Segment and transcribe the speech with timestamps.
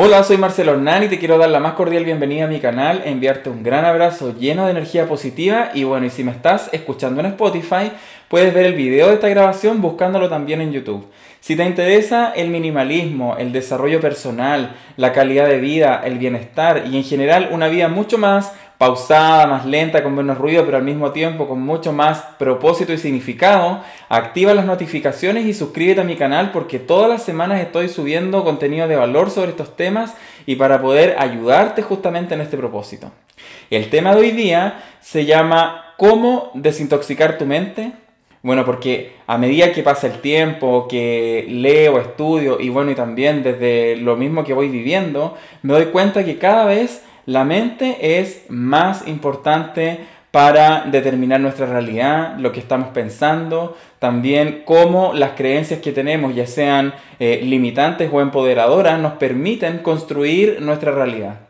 [0.00, 3.02] Hola, soy Marcelo Hernán y te quiero dar la más cordial bienvenida a mi canal,
[3.04, 7.18] enviarte un gran abrazo lleno de energía positiva y bueno, y si me estás escuchando
[7.18, 7.90] en Spotify,
[8.28, 11.08] puedes ver el video de esta grabación buscándolo también en YouTube.
[11.40, 16.96] Si te interesa el minimalismo, el desarrollo personal, la calidad de vida, el bienestar y
[16.96, 21.10] en general una vida mucho más pausada, más lenta, con menos ruido, pero al mismo
[21.10, 26.52] tiempo con mucho más propósito y significado, activa las notificaciones y suscríbete a mi canal
[26.52, 30.14] porque todas las semanas estoy subiendo contenido de valor sobre estos temas
[30.46, 33.10] y para poder ayudarte justamente en este propósito.
[33.68, 37.92] El tema de hoy día se llama ¿Cómo desintoxicar tu mente?
[38.42, 43.42] Bueno, porque a medida que pasa el tiempo, que leo, estudio y bueno, y también
[43.42, 48.46] desde lo mismo que voy viviendo, me doy cuenta que cada vez la mente es
[48.48, 50.00] más importante
[50.30, 56.46] para determinar nuestra realidad, lo que estamos pensando, también cómo las creencias que tenemos, ya
[56.46, 61.40] sean eh, limitantes o empoderadoras, nos permiten construir nuestra realidad.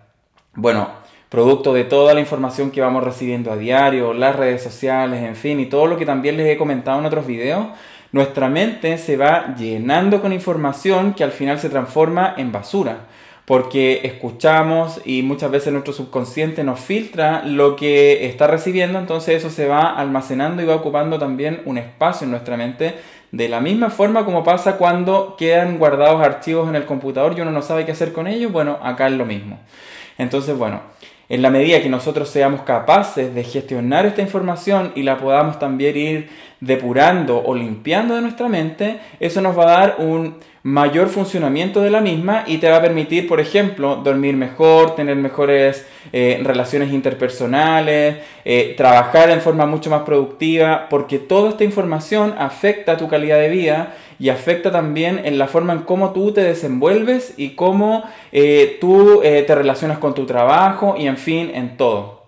[0.54, 0.88] Bueno,
[1.28, 5.60] producto de toda la información que vamos recibiendo a diario, las redes sociales, en fin,
[5.60, 7.68] y todo lo que también les he comentado en otros videos,
[8.10, 13.06] nuestra mente se va llenando con información que al final se transforma en basura
[13.48, 19.48] porque escuchamos y muchas veces nuestro subconsciente nos filtra lo que está recibiendo, entonces eso
[19.48, 22.96] se va almacenando y va ocupando también un espacio en nuestra mente,
[23.32, 27.50] de la misma forma como pasa cuando quedan guardados archivos en el computador y uno
[27.50, 29.58] no sabe qué hacer con ellos, bueno, acá es lo mismo.
[30.18, 30.82] Entonces, bueno,
[31.28, 35.96] en la medida que nosotros seamos capaces de gestionar esta información y la podamos también
[35.96, 36.28] ir
[36.60, 41.90] depurando o limpiando de nuestra mente, eso nos va a dar un mayor funcionamiento de
[41.90, 46.92] la misma y te va a permitir, por ejemplo, dormir mejor, tener mejores eh, relaciones
[46.92, 53.08] interpersonales, eh, trabajar en forma mucho más productiva, porque toda esta información afecta a tu
[53.08, 57.50] calidad de vida y afecta también en la forma en cómo tú te desenvuelves y
[57.50, 62.18] cómo eh, tú te relacionas con tu trabajo y en fin, en todo.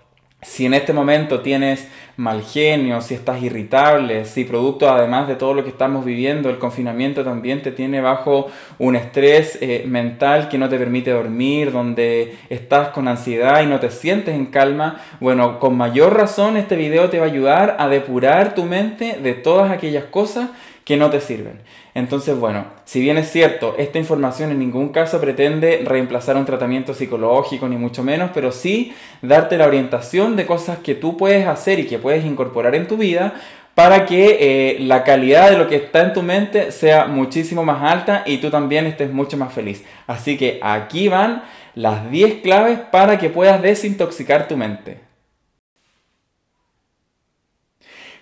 [0.42, 5.52] Si en este momento tienes mal genio, si estás irritable, si producto además de todo
[5.52, 8.46] lo que estamos viviendo, el confinamiento también te tiene bajo
[8.78, 13.80] un estrés eh, mental que no te permite dormir, donde estás con ansiedad y no
[13.80, 17.88] te sientes en calma, bueno, con mayor razón este video te va a ayudar a
[17.88, 20.48] depurar tu mente de todas aquellas cosas
[20.90, 21.60] que no te sirven.
[21.94, 26.94] Entonces, bueno, si bien es cierto, esta información en ningún caso pretende reemplazar un tratamiento
[26.94, 28.92] psicológico, ni mucho menos, pero sí
[29.22, 32.96] darte la orientación de cosas que tú puedes hacer y que puedes incorporar en tu
[32.96, 33.34] vida
[33.76, 37.84] para que eh, la calidad de lo que está en tu mente sea muchísimo más
[37.88, 39.84] alta y tú también estés mucho más feliz.
[40.08, 41.44] Así que aquí van
[41.76, 45.09] las 10 claves para que puedas desintoxicar tu mente.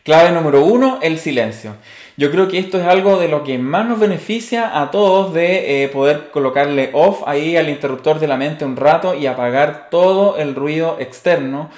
[0.09, 1.75] Clave número 1, el silencio.
[2.17, 5.85] Yo creo que esto es algo de lo que más nos beneficia a todos de
[5.85, 10.39] eh, poder colocarle off ahí al interruptor de la mente un rato y apagar todo
[10.39, 11.69] el ruido externo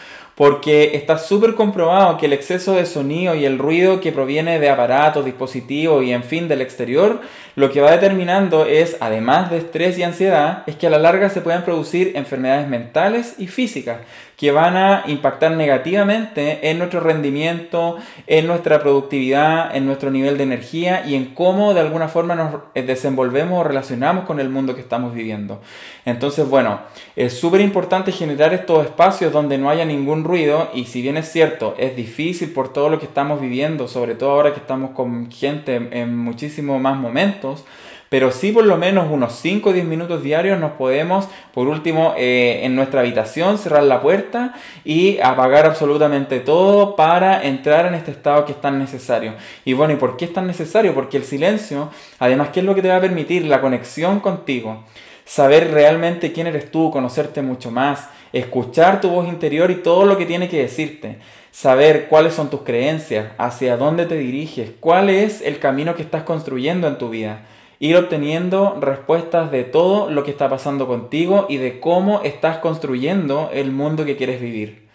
[0.41, 4.70] porque está súper comprobado que el exceso de sonido y el ruido que proviene de
[4.70, 7.20] aparatos, dispositivos y en fin del exterior,
[7.56, 11.28] lo que va determinando es, además de estrés y ansiedad, es que a la larga
[11.28, 13.98] se pueden producir enfermedades mentales y físicas
[14.41, 20.45] que van a impactar negativamente en nuestro rendimiento, en nuestra productividad, en nuestro nivel de
[20.45, 24.75] energía y en cómo de alguna forma nos eh, desenvolvemos o relacionamos con el mundo
[24.75, 25.61] que estamos viviendo.
[26.06, 26.81] Entonces, bueno,
[27.17, 31.31] es súper importante generar estos espacios donde no haya ningún ruido y si bien es
[31.31, 35.31] cierto, es difícil por todo lo que estamos viviendo, sobre todo ahora que estamos con
[35.31, 37.67] gente en muchísimos más momentos,
[38.10, 42.15] pero sí por lo menos unos 5 o 10 minutos diarios nos podemos, por último,
[42.19, 44.53] eh, en nuestra habitación cerrar la puerta
[44.84, 49.34] y apagar absolutamente todo para entrar en este estado que es tan necesario.
[49.65, 50.93] Y bueno, ¿y por qué es tan necesario?
[50.93, 53.44] Porque el silencio, además, ¿qué es lo que te va a permitir?
[53.44, 54.82] La conexión contigo.
[55.25, 60.19] Saber realmente quién eres tú, conocerte mucho más, escuchar tu voz interior y todo lo
[60.19, 61.19] que tiene que decirte
[61.53, 66.25] saber cuáles son tus creencias, hacia dónde te diriges, cuál es el camino que estás
[66.25, 67.47] construyendo en tu vida
[67.80, 73.50] ir obteniendo respuestas de todo lo que está pasando contigo y de cómo estás construyendo
[73.53, 74.88] el mundo que quieres vivir.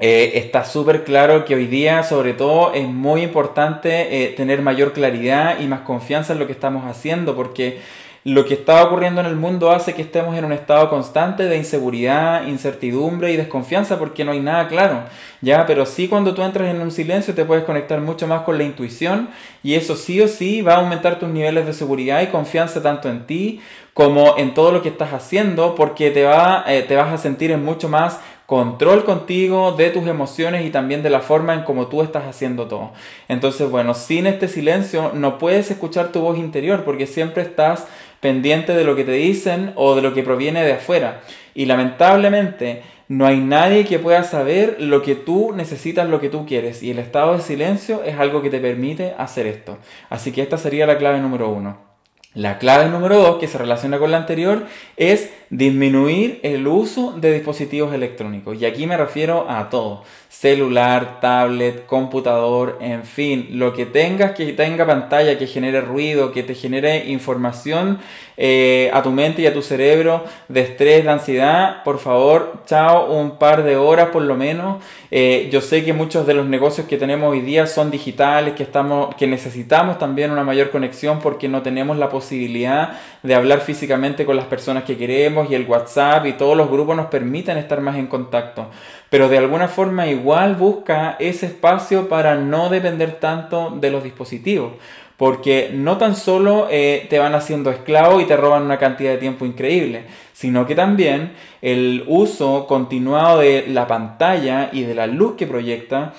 [0.00, 4.92] Eh, está súper claro que hoy día, sobre todo, es muy importante eh, tener mayor
[4.92, 7.78] claridad y más confianza en lo que estamos haciendo, porque
[8.24, 11.56] lo que está ocurriendo en el mundo hace que estemos en un estado constante de
[11.56, 15.00] inseguridad, incertidumbre y desconfianza porque no hay nada claro,
[15.40, 15.66] ¿ya?
[15.66, 18.64] Pero sí cuando tú entras en un silencio te puedes conectar mucho más con la
[18.64, 19.30] intuición
[19.64, 23.08] y eso sí o sí va a aumentar tus niveles de seguridad y confianza tanto
[23.08, 23.60] en ti
[23.92, 27.50] como en todo lo que estás haciendo porque te, va, eh, te vas a sentir
[27.50, 28.20] en mucho más
[28.52, 32.66] control contigo de tus emociones y también de la forma en cómo tú estás haciendo
[32.66, 32.92] todo.
[33.26, 37.86] Entonces, bueno, sin este silencio no puedes escuchar tu voz interior porque siempre estás
[38.20, 41.22] pendiente de lo que te dicen o de lo que proviene de afuera.
[41.54, 46.44] Y lamentablemente no hay nadie que pueda saber lo que tú necesitas, lo que tú
[46.44, 46.82] quieres.
[46.82, 49.78] Y el estado de silencio es algo que te permite hacer esto.
[50.10, 51.91] Así que esta sería la clave número uno.
[52.34, 54.64] La clave número dos, que se relaciona con la anterior,
[54.96, 58.60] es disminuir el uso de dispositivos electrónicos.
[58.60, 60.02] Y aquí me refiero a todo.
[60.32, 66.42] Celular, tablet, computador, en fin, lo que tengas que tenga pantalla, que genere ruido, que
[66.42, 67.98] te genere información
[68.38, 73.12] eh, a tu mente y a tu cerebro de estrés, de ansiedad, por favor, chao,
[73.12, 74.82] un par de horas por lo menos.
[75.10, 78.62] Eh, yo sé que muchos de los negocios que tenemos hoy día son digitales, que,
[78.62, 84.24] estamos, que necesitamos también una mayor conexión porque no tenemos la posibilidad de hablar físicamente
[84.24, 87.82] con las personas que queremos y el WhatsApp y todos los grupos nos permiten estar
[87.82, 88.70] más en contacto.
[89.12, 94.72] Pero de alguna forma igual busca ese espacio para no depender tanto de los dispositivos.
[95.18, 99.18] Porque no tan solo eh, te van haciendo esclavo y te roban una cantidad de
[99.18, 105.36] tiempo increíble, sino que también el uso continuado de la pantalla y de la luz
[105.36, 106.14] que proyecta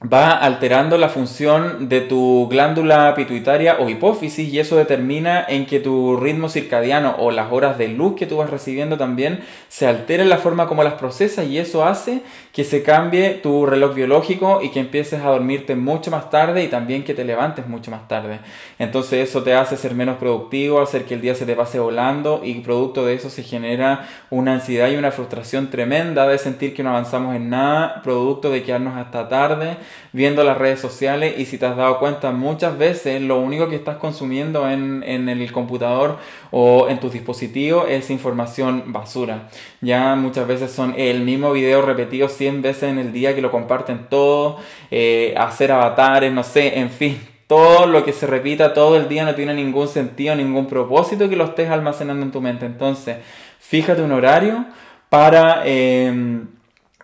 [0.00, 5.80] va alterando la función de tu glándula pituitaria o hipófisis y eso determina en que
[5.80, 10.28] tu ritmo circadiano o las horas de luz que tú vas recibiendo también se alteren
[10.28, 12.22] la forma como las procesas y eso hace
[12.52, 16.68] que se cambie tu reloj biológico y que empieces a dormirte mucho más tarde y
[16.68, 18.38] también que te levantes mucho más tarde.
[18.78, 22.42] Entonces eso te hace ser menos productivo, hacer que el día se te pase volando
[22.44, 26.84] y producto de eso se genera una ansiedad y una frustración tremenda de sentir que
[26.84, 29.76] no avanzamos en nada, producto de quedarnos hasta tarde
[30.12, 33.76] viendo las redes sociales y si te has dado cuenta muchas veces lo único que
[33.76, 36.18] estás consumiendo en, el computador
[36.50, 39.48] o en tus dispositivos es información basura.
[39.80, 43.50] Ya muchas veces son el mismo video repetido 100 veces en el día que lo
[43.50, 44.58] comparten todo,
[44.90, 47.20] eh, hacer avatares, no sé, en fin.
[47.46, 51.36] Todo lo que se repita todo el día no tiene ningún sentido, ningún propósito que
[51.36, 52.66] lo estés almacenando en tu mente.
[52.66, 53.16] Entonces,
[53.58, 54.66] fíjate un horario
[55.08, 55.62] para...
[55.64, 56.42] Eh,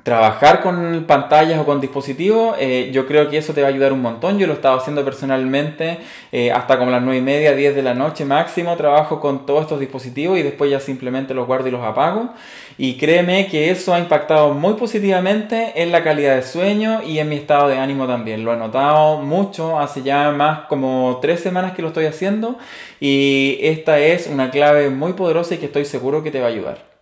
[0.05, 3.91] trabajar con pantallas o con dispositivos, eh, yo creo que eso te va a ayudar
[3.95, 4.39] un montón.
[4.39, 5.99] Yo lo he haciendo personalmente
[6.31, 8.77] eh, hasta como las 9 y media, 10 de la noche máximo.
[8.77, 12.35] Trabajo con todos estos dispositivos y después ya simplemente los guardo y los apago.
[12.77, 17.31] Y créeme que eso ha impactado muy positivamente en la calidad de sueño y en
[17.31, 18.45] mi estado de ánimo también.
[18.45, 22.59] Lo he notado mucho, hace ya más como 3 semanas que lo estoy haciendo
[23.01, 26.51] y esta es una clave muy poderosa y que estoy seguro que te va a
[26.51, 26.94] ayudar.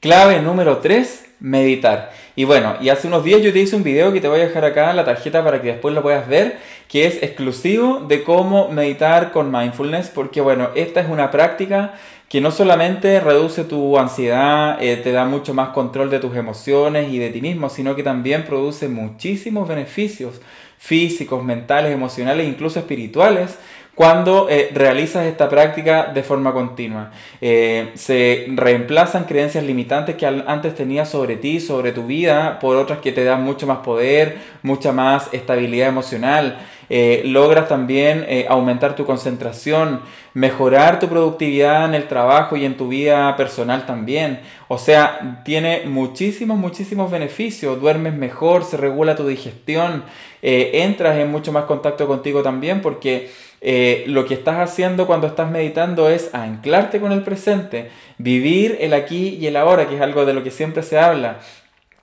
[0.00, 2.10] Clave número 3, meditar.
[2.34, 4.46] Y bueno, y hace unos días yo te hice un video que te voy a
[4.46, 6.56] dejar acá en la tarjeta para que después lo puedas ver,
[6.88, 11.92] que es exclusivo de cómo meditar con mindfulness, porque bueno, esta es una práctica
[12.30, 17.12] que no solamente reduce tu ansiedad, eh, te da mucho más control de tus emociones
[17.12, 20.40] y de ti mismo, sino que también produce muchísimos beneficios
[20.78, 23.58] físicos, mentales, emocionales, incluso espirituales,
[24.00, 27.10] cuando eh, realizas esta práctica de forma continua.
[27.38, 33.00] Eh, se reemplazan creencias limitantes que antes tenías sobre ti, sobre tu vida, por otras
[33.00, 36.60] que te dan mucho más poder, mucha más estabilidad emocional.
[36.88, 40.00] Eh, logras también aumentar tu concentración,
[40.32, 44.40] mejorar tu productividad en el trabajo y en tu vida personal también.
[44.68, 47.78] O sea, tiene muchísimos, muchísimos beneficios.
[47.78, 50.04] Duermes mejor, se regula tu digestión,
[50.40, 53.28] entras en mucho más contacto contigo también porque
[53.60, 58.94] eh, lo que estás haciendo cuando estás meditando es anclarte con el presente, vivir el
[58.94, 61.38] aquí y el ahora, que es algo de lo que siempre se habla.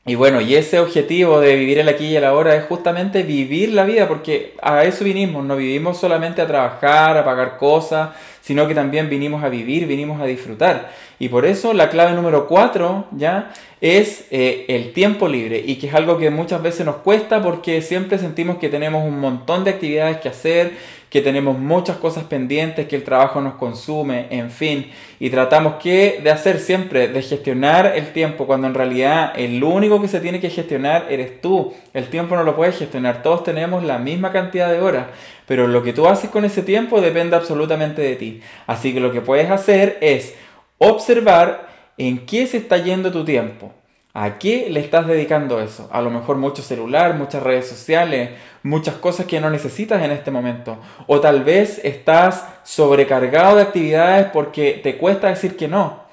[0.05, 3.73] Y bueno, y ese objetivo de vivir el aquí y el ahora es justamente vivir
[3.73, 8.11] la vida, porque a eso vinimos, no vivimos solamente a trabajar, a pagar cosas,
[8.47, 10.89] sino que también vinimos a vivir, vinimos a disfrutar.
[11.19, 13.51] Y por eso la clave número cuatro ya
[13.81, 17.81] es eh, el tiempo libre, y que es algo que muchas veces nos cuesta porque
[17.81, 20.71] siempre sentimos que tenemos un montón de actividades que hacer,
[21.09, 26.21] que tenemos muchas cosas pendientes, que el trabajo nos consume, en fin, y tratamos que
[26.23, 30.39] de hacer siempre, de gestionar el tiempo, cuando en realidad el único que se tiene
[30.39, 31.73] que gestionar eres tú.
[31.93, 35.07] El tiempo no lo puedes gestionar, todos tenemos la misma cantidad de horas,
[35.47, 38.41] pero lo que tú haces con ese tiempo depende absolutamente de ti.
[38.67, 40.35] Así que lo que puedes hacer es
[40.77, 43.73] observar en qué se está yendo tu tiempo.
[44.13, 45.89] ¿A qué le estás dedicando eso?
[45.91, 48.31] A lo mejor mucho celular, muchas redes sociales,
[48.63, 50.79] muchas cosas que no necesitas en este momento.
[51.05, 56.06] O tal vez estás sobrecargado de actividades porque te cuesta decir que no.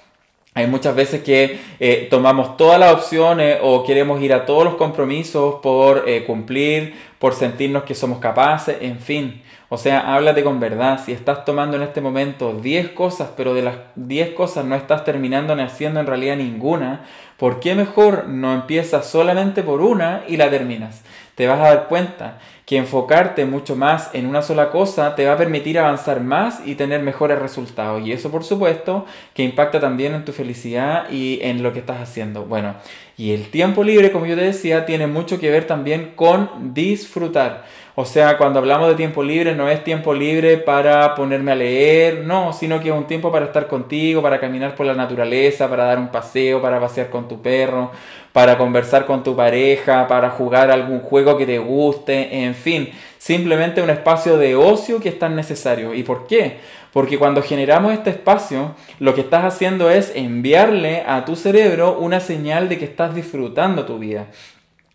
[0.56, 4.74] Hay muchas veces que eh, tomamos todas las opciones o queremos ir a todos los
[4.76, 9.42] compromisos por eh, cumplir, por sentirnos que somos capaces, en fin.
[9.68, 11.00] O sea, háblate con verdad.
[11.04, 15.02] Si estás tomando en este momento 10 cosas, pero de las 10 cosas no estás
[15.02, 17.04] terminando ni haciendo en realidad ninguna,
[17.36, 21.02] ¿por qué mejor no empiezas solamente por una y la terminas?
[21.34, 25.34] Te vas a dar cuenta que enfocarte mucho más en una sola cosa te va
[25.34, 28.06] a permitir avanzar más y tener mejores resultados.
[28.06, 29.04] Y eso, por supuesto,
[29.34, 32.46] que impacta también en tu felicidad y en lo que estás haciendo.
[32.46, 32.74] Bueno,
[33.18, 37.64] y el tiempo libre, como yo te decía, tiene mucho que ver también con disfrutar.
[37.96, 42.24] O sea, cuando hablamos de tiempo libre, no es tiempo libre para ponerme a leer,
[42.24, 45.84] no, sino que es un tiempo para estar contigo, para caminar por la naturaleza, para
[45.84, 47.92] dar un paseo, para pasear con tu perro,
[48.32, 53.80] para conversar con tu pareja, para jugar algún juego que te guste, en fin, simplemente
[53.80, 55.94] un espacio de ocio que es tan necesario.
[55.94, 56.56] ¿Y por qué?
[56.92, 62.18] Porque cuando generamos este espacio, lo que estás haciendo es enviarle a tu cerebro una
[62.18, 64.26] señal de que estás disfrutando tu vida.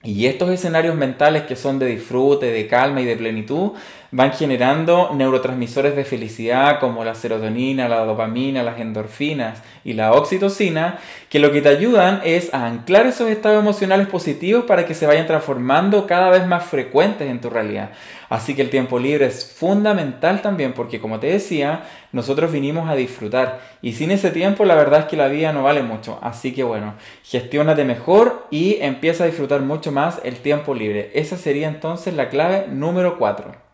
[0.02, 3.72] Y estos escenarios mentales que son de disfrute, de calma y de plenitud
[4.12, 10.98] van generando neurotransmisores de felicidad como la serotonina, la dopamina, las endorfinas y la oxitocina,
[11.30, 15.06] que lo que te ayudan es a anclar esos estados emocionales positivos para que se
[15.06, 17.92] vayan transformando cada vez más frecuentes en tu realidad.
[18.30, 22.96] Así que el tiempo libre es fundamental también porque como te decía, nosotros vinimos a
[22.96, 26.20] disfrutar y sin ese tiempo la verdad es que la vida no vale mucho.
[26.22, 31.12] Así que bueno, gestiónate mejor y empieza a disfrutar mucho más el tiempo libre.
[31.14, 33.69] Esa sería entonces la clave número 4.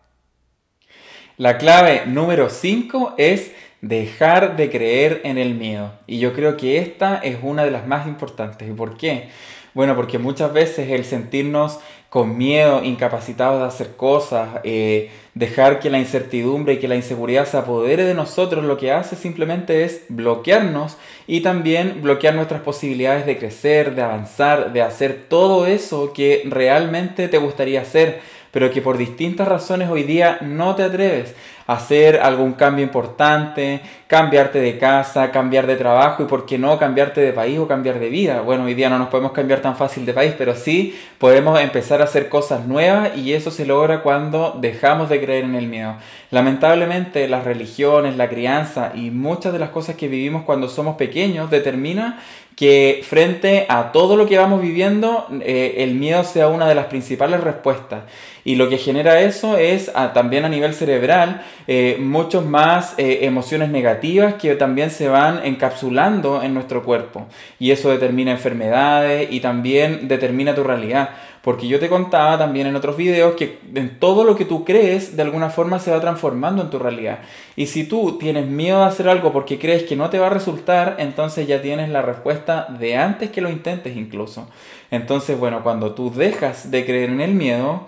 [1.38, 3.52] La clave número 5 es
[3.82, 5.92] dejar de creer en el miedo.
[6.06, 8.66] Y yo creo que esta es una de las más importantes.
[8.66, 9.28] ¿Y por qué?
[9.74, 11.78] Bueno, porque muchas veces el sentirnos
[12.08, 17.46] con miedo, incapacitados de hacer cosas, eh, dejar que la incertidumbre y que la inseguridad
[17.46, 23.26] se apodere de nosotros, lo que hace simplemente es bloquearnos y también bloquear nuestras posibilidades
[23.26, 28.22] de crecer, de avanzar, de hacer todo eso que realmente te gustaría hacer
[28.56, 31.34] pero que por distintas razones hoy día no te atreves
[31.66, 37.20] hacer algún cambio importante, cambiarte de casa, cambiar de trabajo y por qué no cambiarte
[37.20, 38.40] de país o cambiar de vida.
[38.40, 42.00] Bueno, hoy día no nos podemos cambiar tan fácil de país, pero sí podemos empezar
[42.00, 45.96] a hacer cosas nuevas y eso se logra cuando dejamos de creer en el miedo.
[46.30, 51.50] Lamentablemente las religiones, la crianza y muchas de las cosas que vivimos cuando somos pequeños
[51.50, 52.20] determina
[52.56, 56.86] que frente a todo lo que vamos viviendo, eh, el miedo sea una de las
[56.86, 58.04] principales respuestas.
[58.44, 63.70] Y lo que genera eso es también a nivel cerebral eh, muchas más eh, emociones
[63.70, 67.26] negativas que también se van encapsulando en nuestro cuerpo.
[67.58, 71.10] Y eso determina enfermedades y también determina tu realidad.
[71.42, 75.16] Porque yo te contaba también en otros videos que en todo lo que tú crees
[75.16, 77.20] de alguna forma se va transformando en tu realidad.
[77.54, 80.30] Y si tú tienes miedo de hacer algo porque crees que no te va a
[80.30, 84.48] resultar, entonces ya tienes la respuesta de antes que lo intentes incluso.
[84.90, 87.86] Entonces, bueno, cuando tú dejas de creer en el miedo,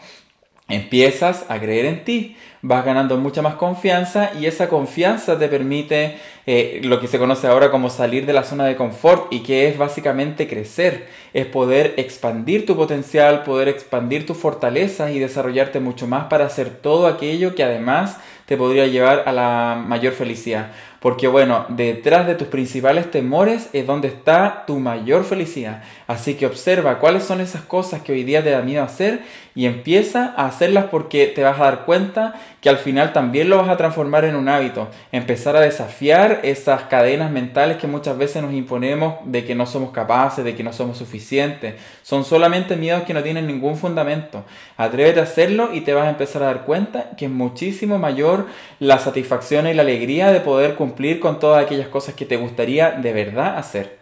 [0.69, 6.17] empiezas a creer en ti, vas ganando mucha más confianza y esa confianza te permite
[6.47, 9.69] eh, lo que se conoce ahora como salir de la zona de confort y que
[9.69, 16.07] es básicamente crecer, es poder expandir tu potencial, poder expandir tus fortalezas y desarrollarte mucho
[16.07, 20.71] más para hacer todo aquello que además te podría llevar a la mayor felicidad.
[21.01, 25.83] Porque bueno, detrás de tus principales temores es donde está tu mayor felicidad.
[26.07, 29.23] Así que observa cuáles son esas cosas que hoy día te da miedo hacer
[29.55, 33.59] y empieza a hacerlas porque te vas a dar cuenta que al final también lo
[33.59, 34.89] vas a transformar en un hábito.
[35.13, 39.91] Empezar a desafiar esas cadenas mentales que muchas veces nos imponemos de que no somos
[39.91, 41.75] capaces, de que no somos suficientes.
[42.03, 44.45] Son solamente miedos que no tienen ningún fundamento.
[44.77, 48.38] Atrévete a hacerlo y te vas a empezar a dar cuenta que es muchísimo mayor
[48.81, 52.93] la satisfacción y la alegría de poder cumplir con todas aquellas cosas que te gustaría
[52.93, 53.99] de verdad hacer.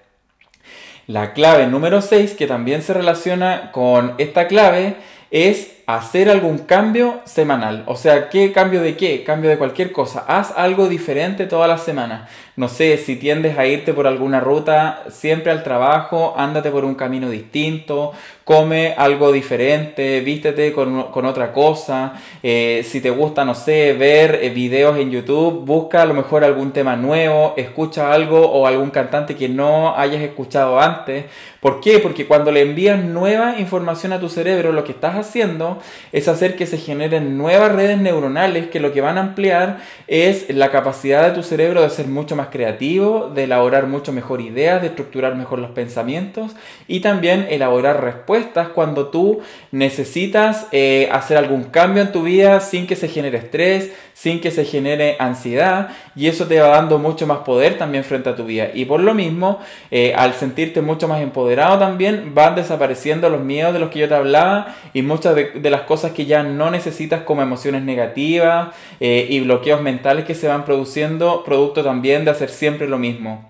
[1.06, 4.96] La clave número 6, que también se relaciona con esta clave,
[5.30, 7.84] es hacer algún cambio semanal.
[7.86, 9.22] O sea, ¿qué cambio de qué?
[9.22, 10.24] Cambio de cualquier cosa.
[10.26, 12.28] Haz algo diferente toda la semana.
[12.56, 16.94] No sé, si tiendes a irte por alguna ruta siempre al trabajo, ándate por un
[16.94, 18.12] camino distinto,
[18.44, 22.14] come algo diferente, vístete con, otra cosa.
[22.42, 26.44] Eh, si te gusta, no sé, ver eh, videos en YouTube, busca a lo mejor
[26.44, 31.26] algún tema nuevo, escucha algo o algún cantante que no hayas escuchado antes.
[31.60, 31.98] ¿Por qué?
[31.98, 35.75] Porque cuando le envías nueva información a tu cerebro, lo que estás haciendo
[36.12, 40.48] es hacer que se generen nuevas redes neuronales que lo que van a ampliar es
[40.50, 44.80] la capacidad de tu cerebro de ser mucho más creativo, de elaborar mucho mejor ideas,
[44.80, 46.52] de estructurar mejor los pensamientos
[46.86, 49.40] y también elaborar respuestas cuando tú
[49.72, 54.50] necesitas eh, hacer algún cambio en tu vida sin que se genere estrés, sin que
[54.50, 58.44] se genere ansiedad y eso te va dando mucho más poder también frente a tu
[58.44, 58.68] vida.
[58.72, 63.74] Y por lo mismo, eh, al sentirte mucho más empoderado también, van desapareciendo los miedos
[63.74, 67.22] de los que yo te hablaba y muchas de, las cosas que ya no necesitas
[67.22, 72.48] como emociones negativas eh, y bloqueos mentales que se van produciendo, producto también de hacer
[72.48, 73.48] siempre lo mismo.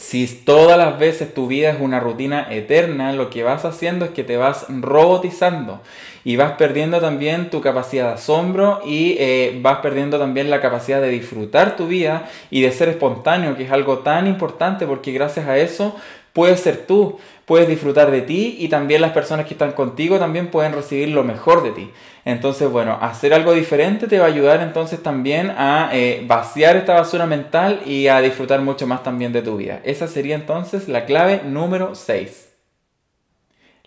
[0.00, 4.12] Si todas las veces tu vida es una rutina eterna, lo que vas haciendo es
[4.12, 5.82] que te vas robotizando
[6.24, 11.02] y vas perdiendo también tu capacidad de asombro y eh, vas perdiendo también la capacidad
[11.02, 15.46] de disfrutar tu vida y de ser espontáneo, que es algo tan importante porque gracias
[15.46, 15.94] a eso
[16.32, 17.18] puedes ser tú,
[17.50, 21.24] puedes disfrutar de ti y también las personas que están contigo también pueden recibir lo
[21.24, 21.90] mejor de ti.
[22.24, 26.94] Entonces, bueno, hacer algo diferente te va a ayudar entonces también a eh, vaciar esta
[26.94, 29.80] basura mental y a disfrutar mucho más también de tu vida.
[29.82, 32.50] Esa sería entonces la clave número 6.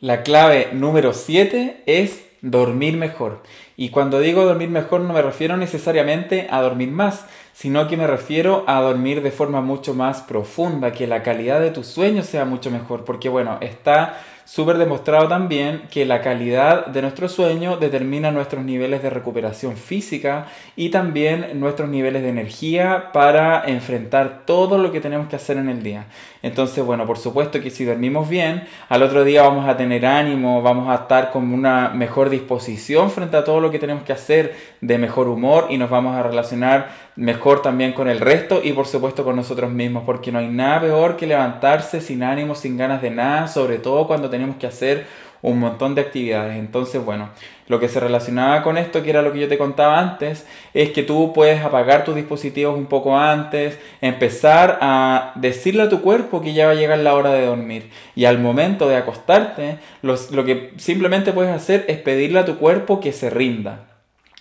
[0.02, 3.42] La clave número 7 es dormir mejor.
[3.78, 8.06] Y cuando digo dormir mejor no me refiero necesariamente a dormir más, sino que me
[8.06, 12.44] refiero a dormir de forma mucho más profunda, que la calidad de tu sueño sea
[12.44, 18.32] mucho mejor, porque bueno, está súper demostrado también que la calidad de nuestro sueño determina
[18.32, 24.92] nuestros niveles de recuperación física y también nuestros niveles de energía para enfrentar todo lo
[24.92, 26.06] que tenemos que hacer en el día.
[26.42, 30.62] Entonces, bueno, por supuesto que si dormimos bien, al otro día vamos a tener ánimo,
[30.62, 34.56] vamos a estar con una mejor disposición frente a todo lo que tenemos que hacer,
[34.82, 38.88] de mejor humor y nos vamos a relacionar mejor también con el resto y por
[38.88, 43.02] supuesto con nosotros mismos, porque no hay nada peor que levantarse sin ánimo, sin ganas
[43.02, 45.06] de nada, sobre todo cuando tenemos que hacer
[45.42, 46.58] un montón de actividades.
[46.58, 47.30] Entonces, bueno,
[47.68, 50.92] lo que se relacionaba con esto, que era lo que yo te contaba antes, es
[50.92, 56.42] que tú puedes apagar tus dispositivos un poco antes, empezar a decirle a tu cuerpo
[56.42, 57.90] que ya va a llegar la hora de dormir.
[58.16, 63.02] Y al momento de acostarte, lo que simplemente puedes hacer es pedirle a tu cuerpo
[63.02, 63.93] que se rinda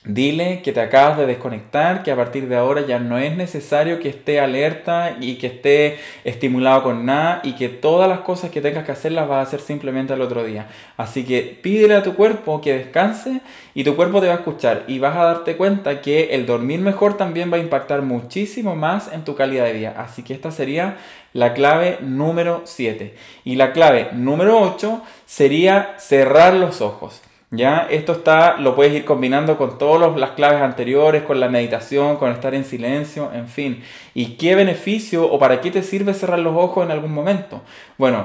[0.04, 4.00] Dile que te acabas de desconectar, que a partir de ahora ya no es necesario
[4.00, 8.60] que esté alerta y que esté estimulado con nada y que todas las cosas que
[8.60, 10.66] tengas que hacer las vas a hacer simplemente al otro día.
[10.96, 13.42] Así que pídele a tu cuerpo que descanse
[13.74, 16.80] y tu cuerpo te va a escuchar y vas a darte cuenta que el dormir
[16.80, 19.94] mejor también va a impactar muchísimo más en tu calidad de vida.
[19.96, 20.96] Así que esta sería
[21.32, 23.14] la clave número 7.
[23.44, 27.22] Y la clave número 8 sería cerrar los ojos.
[27.54, 27.86] ¿Ya?
[27.90, 32.32] Esto está, lo puedes ir combinando con todas las claves anteriores, con la meditación, con
[32.32, 33.82] estar en silencio, en fin.
[34.14, 37.60] ¿Y qué beneficio o para qué te sirve cerrar los ojos en algún momento?
[37.98, 38.24] Bueno,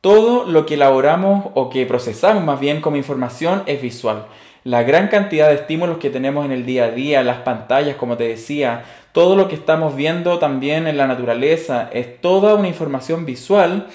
[0.00, 4.26] todo lo que elaboramos o que procesamos más bien como información es visual.
[4.64, 8.16] La gran cantidad de estímulos que tenemos en el día a día, las pantallas, como
[8.16, 13.24] te decía, todo lo que estamos viendo también en la naturaleza, es toda una información
[13.24, 13.86] visual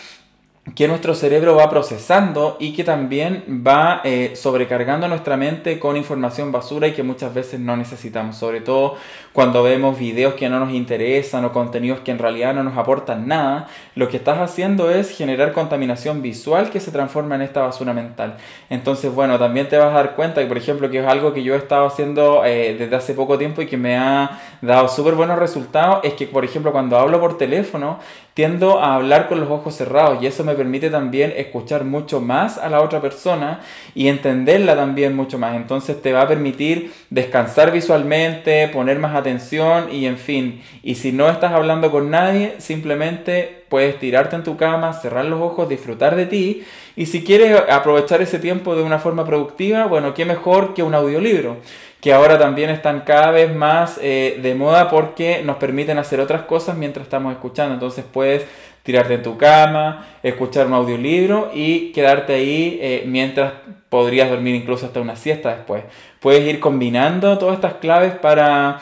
[0.75, 6.51] que nuestro cerebro va procesando y que también va eh, sobrecargando nuestra mente con información
[6.51, 8.95] basura y que muchas veces no necesitamos, sobre todo
[9.31, 13.27] cuando vemos videos que no nos interesan o contenidos que en realidad no nos aportan
[13.27, 17.93] nada, lo que estás haciendo es generar contaminación visual que se transforma en esta basura
[17.93, 18.37] mental.
[18.69, 21.43] Entonces, bueno, también te vas a dar cuenta que, por ejemplo, que es algo que
[21.43, 25.15] yo he estado haciendo eh, desde hace poco tiempo y que me ha dado súper
[25.15, 27.99] buenos resultados, es que, por ejemplo, cuando hablo por teléfono,
[28.33, 32.59] tiendo a hablar con los ojos cerrados y eso me permite también escuchar mucho más
[32.59, 33.61] a la otra persona
[33.95, 35.55] y entenderla también mucho más.
[35.55, 40.61] Entonces te va a permitir descansar visualmente, poner más atención y en fin.
[40.83, 45.41] Y si no estás hablando con nadie, simplemente puedes tirarte en tu cama, cerrar los
[45.41, 46.63] ojos, disfrutar de ti.
[46.95, 50.93] Y si quieres aprovechar ese tiempo de una forma productiva, bueno, qué mejor que un
[50.93, 51.57] audiolibro
[52.01, 56.43] que ahora también están cada vez más eh, de moda porque nos permiten hacer otras
[56.43, 57.73] cosas mientras estamos escuchando.
[57.73, 58.45] Entonces puedes
[58.89, 63.53] tirarte en tu cama, escuchar un audiolibro y quedarte ahí eh, mientras
[63.87, 65.83] podrías dormir incluso hasta una siesta después.
[66.19, 68.81] Puedes ir combinando todas estas claves para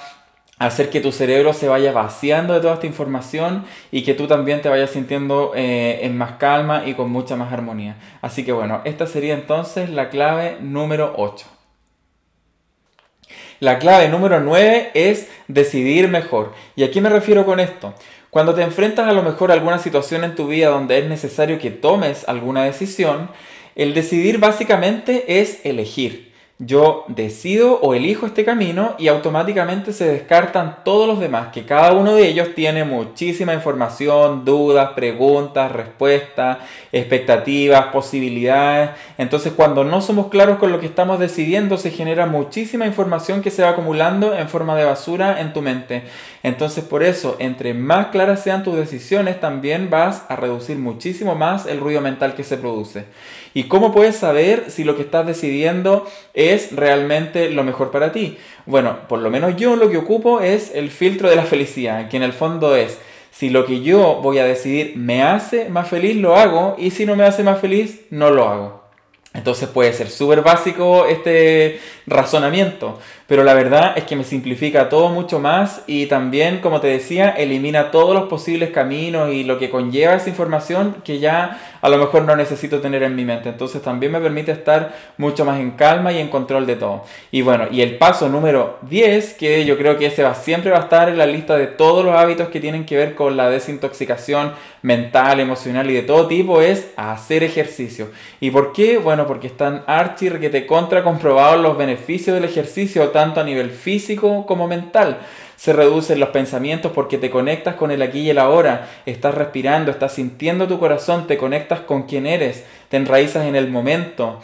[0.60, 4.62] hacer que tu cerebro se vaya vaciando de toda esta información y que tú también
[4.62, 7.98] te vayas sintiendo eh, en más calma y con mucha más armonía.
[8.22, 11.46] Así que bueno, esta sería entonces la clave número 8.
[13.60, 16.54] La clave número 9 es decidir mejor.
[16.78, 17.94] ¿Y a qué me refiero con esto?
[18.30, 21.60] Cuando te enfrentas a lo mejor a alguna situación en tu vida donde es necesario
[21.60, 23.30] que tomes alguna decisión,
[23.76, 26.27] el decidir básicamente es elegir
[26.60, 31.92] yo decido o elijo este camino y automáticamente se descartan todos los demás, que cada
[31.94, 36.58] uno de ellos tiene muchísima información, dudas, preguntas, respuestas,
[36.92, 38.90] expectativas, posibilidades.
[39.20, 43.52] Entonces cuando no somos claros con lo que estamos decidiendo, se genera muchísima información que
[43.52, 46.06] se va acumulando en forma de basura en tu mente.
[46.42, 51.68] Entonces por eso, entre más claras sean tus decisiones, también vas a reducir muchísimo más
[51.68, 53.06] el ruido mental que se produce.
[53.54, 58.38] ¿Y cómo puedes saber si lo que estás decidiendo es realmente lo mejor para ti?
[58.66, 62.18] Bueno, por lo menos yo lo que ocupo es el filtro de la felicidad, que
[62.18, 63.00] en el fondo es,
[63.32, 67.06] si lo que yo voy a decidir me hace más feliz, lo hago, y si
[67.06, 68.88] no me hace más feliz, no lo hago.
[69.38, 75.10] Entonces puede ser súper básico este razonamiento, pero la verdad es que me simplifica todo
[75.10, 79.70] mucho más y también, como te decía, elimina todos los posibles caminos y lo que
[79.70, 83.50] conlleva esa información que ya a lo mejor no necesito tener en mi mente.
[83.50, 87.04] Entonces también me permite estar mucho más en calma y en control de todo.
[87.32, 90.80] Y bueno, y el paso número 10, que yo creo que ese va, siempre va
[90.80, 93.50] a estar en la lista de todos los hábitos que tienen que ver con la
[93.50, 98.12] desintoxicación mental, emocional y de todo tipo, es hacer ejercicio.
[98.42, 98.98] ¿Y por qué?
[98.98, 103.72] Bueno, porque están archi que te contra comprobados los beneficios del ejercicio, tanto a nivel
[103.72, 105.20] físico como mental
[105.58, 109.92] se reducen los pensamientos porque te conectas con el aquí y el ahora, estás respirando,
[109.92, 114.40] estás sintiendo tu corazón, te conectas con quien eres, te enraizas en el momento,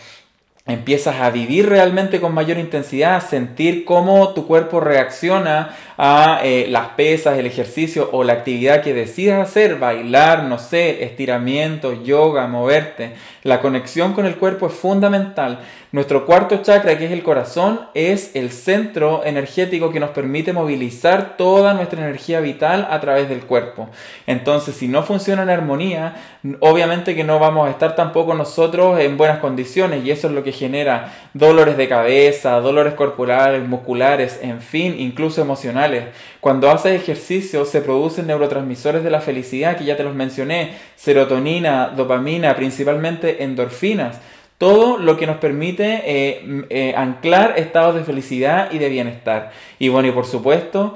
[0.65, 6.67] empiezas a vivir realmente con mayor intensidad, a sentir cómo tu cuerpo reacciona a eh,
[6.69, 12.47] las pesas, el ejercicio o la actividad que decidas hacer, bailar, no sé, estiramiento, yoga,
[12.47, 13.13] moverte.
[13.43, 15.59] La conexión con el cuerpo es fundamental.
[15.91, 21.37] Nuestro cuarto chakra, que es el corazón, es el centro energético que nos permite movilizar
[21.37, 23.89] toda nuestra energía vital a través del cuerpo.
[24.25, 26.15] Entonces, si no funciona en armonía,
[26.61, 30.43] obviamente que no vamos a estar tampoco nosotros en buenas condiciones y eso es lo
[30.43, 35.92] que genera dolores de cabeza, dolores corporales, musculares, en fin, incluso emocionales.
[36.39, 41.93] Cuando haces ejercicio se producen neurotransmisores de la felicidad, que ya te los mencioné, serotonina,
[41.95, 44.19] dopamina, principalmente endorfinas
[44.57, 49.51] todo lo que nos permite eh, eh, anclar estados de felicidad y de bienestar.
[49.77, 50.95] Y bueno, y por supuesto,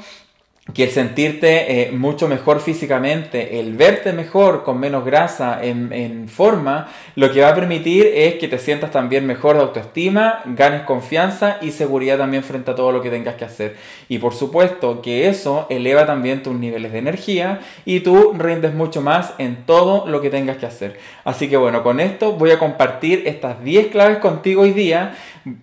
[0.73, 6.27] que el sentirte eh, mucho mejor físicamente, el verte mejor, con menos grasa, en, en,
[6.27, 10.81] forma, lo que va a permitir es que te sientas también mejor de autoestima, ganes
[10.81, 13.77] confianza y seguridad también frente a todo lo que tengas que hacer.
[14.09, 19.01] Y por supuesto que eso eleva también tus niveles de energía y tú rindes mucho
[19.01, 20.97] más en todo lo que tengas que hacer.
[21.23, 25.15] Así que bueno, con esto voy a compartir estas 10 claves contigo hoy día.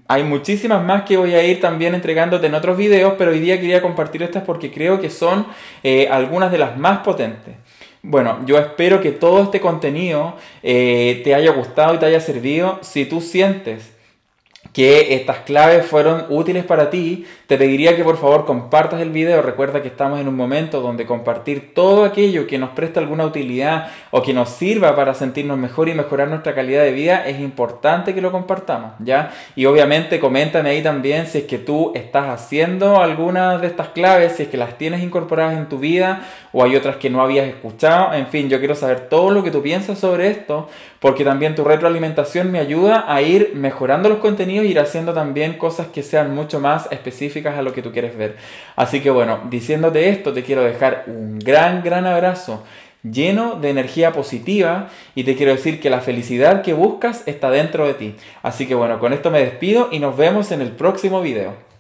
[0.09, 3.61] Hay muchísimas más que voy a ir también entregándote en otros videos, pero hoy día
[3.61, 5.47] quería compartir estas porque creo que son
[5.83, 7.55] eh, algunas de las más potentes.
[8.03, 12.79] Bueno, yo espero que todo este contenido eh, te haya gustado y te haya servido.
[12.83, 13.95] Si tú sientes
[14.75, 19.43] que estas claves fueron útiles para ti, te pediría que por favor compartas el video.
[19.43, 23.89] Recuerda que estamos en un momento donde compartir todo aquello que nos presta alguna utilidad
[24.11, 28.15] o que nos sirva para sentirnos mejor y mejorar nuestra calidad de vida es importante
[28.15, 29.33] que lo compartamos, ¿ya?
[29.57, 34.33] Y obviamente coméntame ahí también si es que tú estás haciendo alguna de estas claves,
[34.37, 37.47] si es que las tienes incorporadas en tu vida o hay otras que no habías
[37.47, 38.15] escuchado.
[38.15, 40.69] En fin, yo quiero saber todo lo que tú piensas sobre esto
[41.01, 45.89] porque también tu retroalimentación me ayuda a ir mejorando los contenidos ir haciendo también cosas
[45.89, 46.89] que sean mucho más
[47.43, 48.37] a lo que tú quieres ver.
[48.77, 52.63] Así que bueno, diciéndote esto, te quiero dejar un gran, gran abrazo
[53.03, 57.87] lleno de energía positiva y te quiero decir que la felicidad que buscas está dentro
[57.87, 58.17] de ti.
[58.43, 61.74] Así que bueno, con esto me despido y nos vemos en el próximo video.